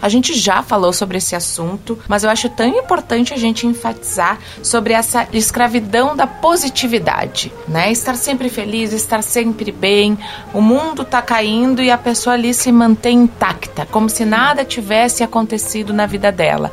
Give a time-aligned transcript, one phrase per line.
[0.00, 4.38] A gente já falou sobre esse assunto, mas eu acho tão importante a gente enfatizar
[4.62, 7.90] sobre essa escravidão da positividade, né?
[7.90, 10.18] Estar sempre feliz, estar sempre bem.
[10.54, 15.22] O mundo tá caindo e a pessoa ali se mantém intacta, como se nada tivesse
[15.22, 16.72] acontecido na vida dela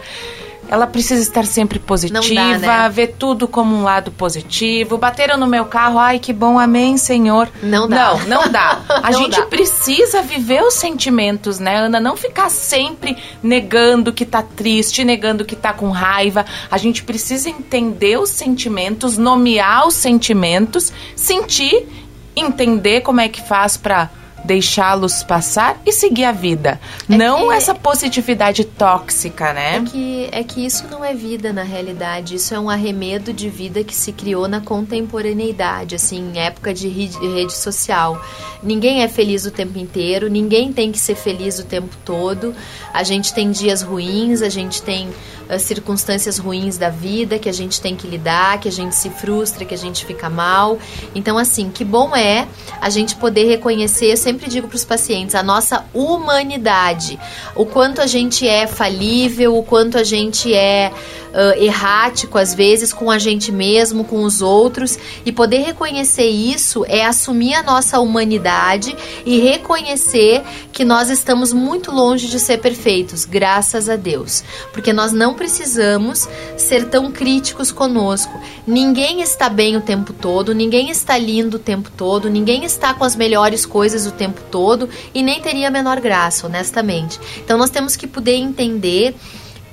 [0.75, 2.89] ela precisa estar sempre positiva, dá, né?
[2.89, 4.97] ver tudo como um lado positivo.
[4.97, 7.49] Bateram no meu carro, ai que bom, amém, Senhor.
[7.63, 7.95] Não dá.
[7.95, 8.81] Não, não dá.
[9.01, 9.45] A não gente dá.
[9.45, 11.99] precisa viver os sentimentos, né, Ana?
[11.99, 16.45] Não ficar sempre negando que tá triste, negando que tá com raiva.
[16.69, 21.87] A gente precisa entender os sentimentos, nomear os sentimentos, sentir,
[22.35, 24.09] entender como é que faz para
[24.45, 26.79] deixá-los passar e seguir a vida.
[27.09, 29.77] É não que, essa positividade tóxica, né?
[29.77, 32.35] É que, é que isso não é vida na realidade.
[32.35, 36.87] Isso é um arremedo de vida que se criou na contemporaneidade, assim, em época de
[36.87, 38.21] rede social.
[38.61, 42.53] Ninguém é feliz o tempo inteiro, ninguém tem que ser feliz o tempo todo.
[42.93, 47.53] A gente tem dias ruins, a gente tem uh, circunstâncias ruins da vida que a
[47.53, 50.79] gente tem que lidar, que a gente se frustra, que a gente fica mal.
[51.13, 52.47] Então, assim, que bom é
[52.81, 57.19] a gente poder reconhecer, eu sempre digo para os pacientes, a nossa humanidade,
[57.55, 60.91] o quanto a gente é falível, o quanto a gente é
[61.35, 66.85] uh, errático às vezes com a gente mesmo, com os outros, e poder reconhecer isso
[66.87, 70.41] é assumir a nossa humanidade e reconhecer
[70.71, 76.27] que nós estamos muito longe de ser perfeitos, graças a Deus, porque nós não precisamos
[76.57, 78.39] ser tão críticos conosco.
[78.65, 83.03] Ninguém está bem o tempo todo, ninguém está lindo o tempo todo, ninguém está com
[83.03, 87.19] as melhores coisas o tempo todo e nem teria a menor graça, honestamente.
[87.37, 89.15] Então nós temos que poder entender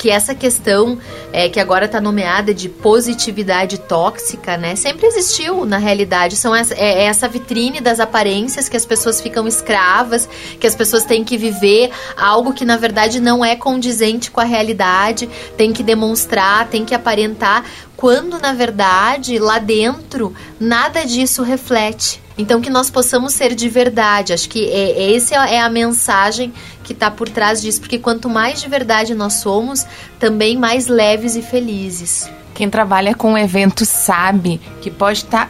[0.03, 0.99] que essa questão
[1.33, 6.35] é, que agora está nomeada de positividade tóxica, né, sempre existiu na realidade.
[6.35, 10.75] São essa, é, é essa vitrine das aparências que as pessoas ficam escravas, que as
[10.75, 15.73] pessoas têm que viver algo que na verdade não é condizente com a realidade, tem
[15.73, 17.65] que demonstrar, tem que aparentar,
[18.03, 22.21] quando na verdade lá dentro nada disso reflete.
[22.37, 24.33] Então que nós possamos ser de verdade.
[24.33, 26.53] Acho que é, é essa é a mensagem
[26.83, 29.87] que está por trás disso, porque quanto mais de verdade nós somos,
[30.19, 32.29] também mais leves e felizes.
[32.57, 35.49] Quem trabalha com eventos sabe que pode estar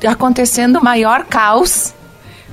[0.00, 1.94] tá acontecendo o maior caos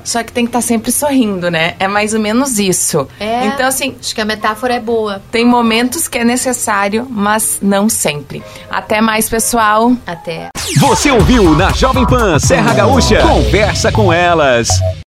[0.03, 1.75] só que tem que estar tá sempre sorrindo, né?
[1.79, 3.07] É mais ou menos isso.
[3.19, 3.95] É, então, assim.
[4.00, 5.22] Acho que a metáfora é boa.
[5.31, 8.44] Tem momentos que é necessário, mas não sempre.
[8.69, 9.94] Até mais, pessoal.
[10.06, 10.50] Até.
[10.79, 13.22] Você ouviu na Jovem Pan Serra Gaúcha?
[13.22, 14.69] Conversa com elas.